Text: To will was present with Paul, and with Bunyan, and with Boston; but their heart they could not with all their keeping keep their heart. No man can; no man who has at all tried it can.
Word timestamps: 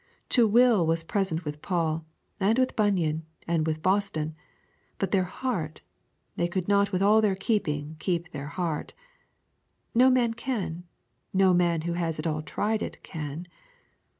To 0.29 0.47
will 0.47 0.87
was 0.87 1.03
present 1.03 1.45
with 1.45 1.61
Paul, 1.61 2.07
and 2.39 2.57
with 2.57 2.75
Bunyan, 2.75 3.21
and 3.47 3.67
with 3.67 3.83
Boston; 3.83 4.33
but 4.97 5.11
their 5.11 5.25
heart 5.25 5.81
they 6.37 6.47
could 6.47 6.67
not 6.67 6.91
with 6.91 7.03
all 7.03 7.21
their 7.21 7.35
keeping 7.35 7.97
keep 7.99 8.31
their 8.31 8.47
heart. 8.47 8.95
No 9.93 10.09
man 10.09 10.33
can; 10.33 10.85
no 11.35 11.53
man 11.53 11.81
who 11.81 11.93
has 11.93 12.17
at 12.17 12.25
all 12.25 12.41
tried 12.41 12.81
it 12.81 13.03
can. 13.03 13.45